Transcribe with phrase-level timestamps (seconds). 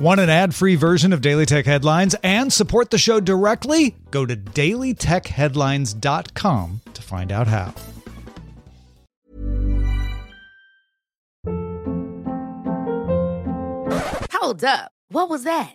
[0.00, 3.96] Want an ad free version of Daily Tech Headlines and support the show directly?
[4.10, 7.74] Go to dailytechheadlines.com to find out how.
[14.32, 14.90] Hold up.
[15.10, 15.74] What was that?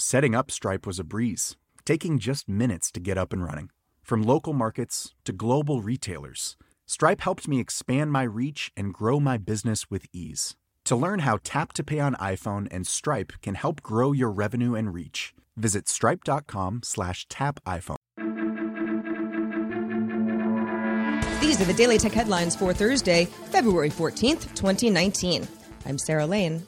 [0.00, 3.68] Setting up Stripe was a breeze, taking just minutes to get up and running.
[4.00, 9.38] From local markets to global retailers, Stripe helped me expand my reach and grow my
[9.38, 10.54] business with ease.
[10.84, 14.76] To learn how Tap to Pay on iPhone and Stripe can help grow your revenue
[14.76, 17.96] and reach, visit stripe.com slash tap iPhone.
[21.40, 25.48] These are the Daily Tech headlines for Thursday, February 14th, 2019.
[25.86, 26.64] I'm Sarah Lane.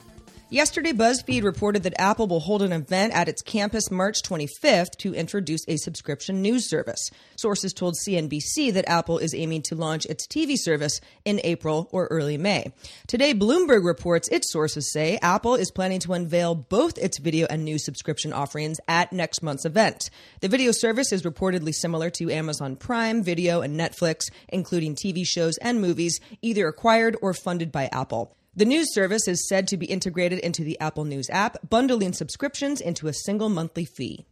[0.52, 5.14] Yesterday, BuzzFeed reported that Apple will hold an event at its campus March 25th to
[5.14, 7.08] introduce a subscription news service.
[7.36, 12.08] Sources told CNBC that Apple is aiming to launch its TV service in April or
[12.08, 12.72] early May.
[13.06, 17.64] Today, Bloomberg reports its sources say Apple is planning to unveil both its video and
[17.64, 20.10] news subscription offerings at next month's event.
[20.40, 25.58] The video service is reportedly similar to Amazon Prime Video and Netflix, including TV shows
[25.58, 28.36] and movies either acquired or funded by Apple.
[28.56, 32.80] The news service is said to be integrated into the Apple News app, bundling subscriptions
[32.80, 34.26] into a single monthly fee.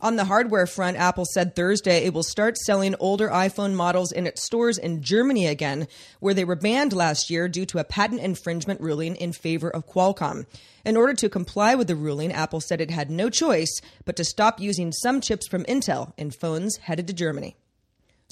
[0.00, 4.26] On the hardware front, Apple said Thursday it will start selling older iPhone models in
[4.26, 5.88] its stores in Germany again,
[6.20, 9.86] where they were banned last year due to a patent infringement ruling in favor of
[9.86, 10.46] Qualcomm.
[10.86, 14.24] In order to comply with the ruling, Apple said it had no choice but to
[14.24, 17.56] stop using some chips from Intel in phones headed to Germany.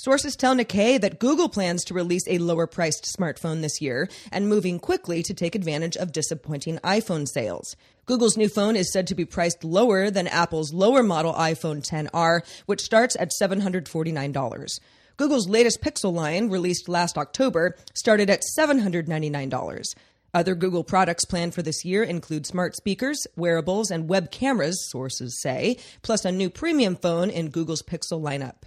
[0.01, 4.49] Sources tell Nikkei that Google plans to release a lower priced smartphone this year and
[4.49, 7.75] moving quickly to take advantage of disappointing iPhone sales.
[8.07, 12.43] Google's new phone is said to be priced lower than Apple's lower model iPhone 10R,
[12.67, 14.81] which starts at $749.
[15.17, 19.97] Google's latest Pixel line, released last October, started at $799.
[20.33, 25.43] Other Google products planned for this year include smart speakers, wearables, and web cameras, sources
[25.43, 28.63] say, plus a new premium phone in Google's Pixel lineup.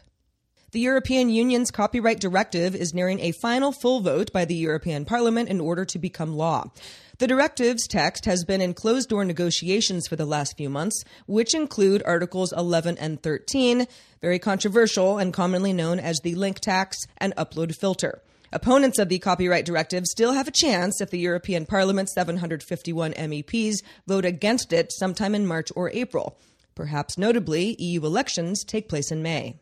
[0.71, 5.49] The European Union's copyright directive is nearing a final full vote by the European Parliament
[5.49, 6.71] in order to become law.
[7.17, 11.53] The directive's text has been in closed door negotiations for the last few months, which
[11.53, 13.85] include Articles 11 and 13,
[14.21, 18.21] very controversial and commonly known as the link tax and upload filter.
[18.53, 23.83] Opponents of the copyright directive still have a chance if the European Parliament's 751 MEPs
[24.07, 26.39] vote against it sometime in March or April.
[26.75, 29.59] Perhaps notably, EU elections take place in May.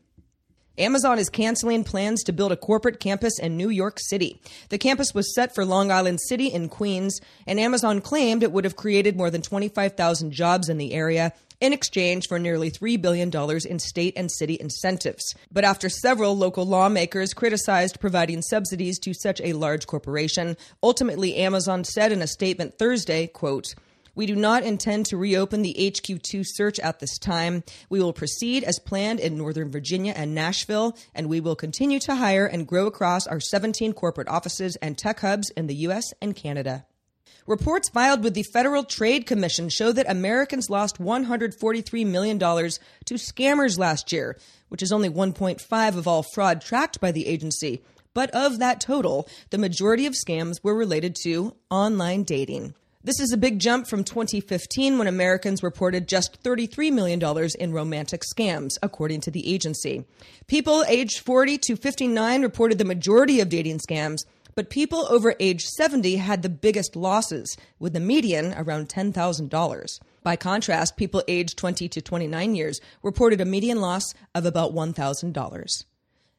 [0.80, 4.40] Amazon is canceling plans to build a corporate campus in New York City.
[4.70, 8.64] The campus was set for Long Island City in Queens, and Amazon claimed it would
[8.64, 13.30] have created more than 25,000 jobs in the area in exchange for nearly $3 billion
[13.70, 15.36] in state and city incentives.
[15.52, 21.84] But after several local lawmakers criticized providing subsidies to such a large corporation, ultimately Amazon
[21.84, 23.76] said in a statement Thursday, quote,
[24.20, 27.64] we do not intend to reopen the HQ2 search at this time.
[27.90, 32.16] We will proceed as planned in Northern Virginia and Nashville, and we will continue to
[32.16, 36.04] hire and grow across our 17 corporate offices and tech hubs in the U.S.
[36.22, 36.86] and Canada.
[37.48, 43.80] Reports filed with the Federal Trade Commission show that Americans lost $143 million to scammers
[43.80, 44.38] last year,
[44.68, 47.82] which is only 1.5 of all fraud tracked by the agency.
[48.14, 52.74] But of that total, the majority of scams were related to online dating.
[53.02, 58.24] This is a big jump from 2015 when Americans reported just $33 million in romantic
[58.36, 60.04] scams, according to the agency.
[60.48, 65.64] People aged 40 to 59 reported the majority of dating scams, but people over age
[65.64, 70.00] 70 had the biggest losses, with the median around $10,000.
[70.22, 75.86] By contrast, people aged 20 to 29 years reported a median loss of about $1,000.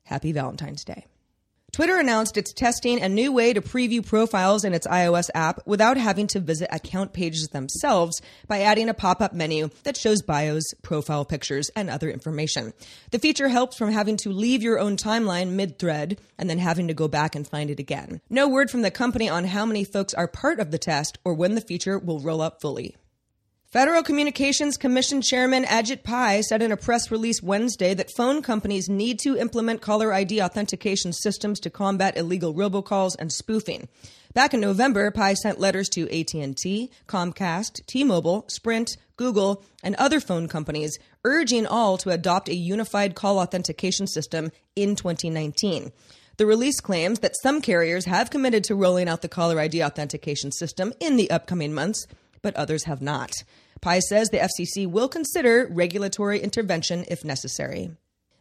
[0.03, 1.07] Happy Valentine's Day.
[1.73, 5.97] Twitter announced it's testing a new way to preview profiles in its iOS app without
[5.97, 10.75] having to visit account pages themselves by adding a pop up menu that shows bios,
[10.83, 12.73] profile pictures, and other information.
[13.13, 16.89] The feature helps from having to leave your own timeline mid thread and then having
[16.89, 18.21] to go back and find it again.
[18.29, 21.35] No word from the company on how many folks are part of the test or
[21.35, 22.97] when the feature will roll out fully.
[23.71, 28.89] Federal Communications Commission Chairman Ajit Pai said in a press release Wednesday that phone companies
[28.89, 33.87] need to implement caller ID authentication systems to combat illegal robocalls and spoofing.
[34.35, 40.49] Back in November, Pai sent letters to AT&T, Comcast, T-Mobile, Sprint, Google, and other phone
[40.49, 45.93] companies urging all to adopt a unified call authentication system in 2019.
[46.39, 50.51] The release claims that some carriers have committed to rolling out the caller ID authentication
[50.51, 52.09] system in the upcoming months,
[52.43, 53.33] but others have not.
[53.81, 57.91] Pai says the FCC will consider regulatory intervention if necessary.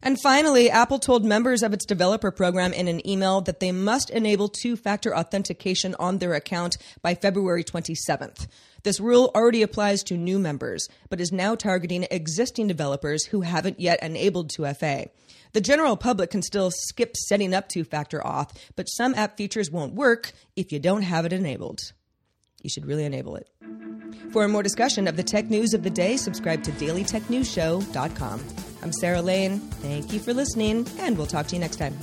[0.01, 4.09] And finally, Apple told members of its developer program in an email that they must
[4.09, 8.47] enable two factor authentication on their account by February 27th.
[8.83, 13.79] This rule already applies to new members, but is now targeting existing developers who haven't
[13.79, 15.09] yet enabled 2FA.
[15.51, 19.69] The general public can still skip setting up two factor auth, but some app features
[19.69, 21.91] won't work if you don't have it enabled.
[22.61, 23.49] You should really enable it.
[24.31, 28.43] For more discussion of the tech news of the day, subscribe to dailytechnewsshow.com.
[28.81, 29.59] I'm Sarah Lane.
[29.59, 31.97] Thank you for listening, and we'll talk to you next time.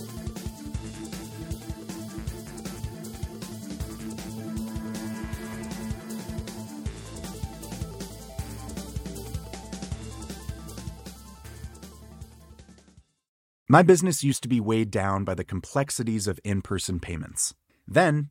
[13.68, 17.52] My business used to be weighed down by the complexities of in person payments.
[17.86, 18.30] Then,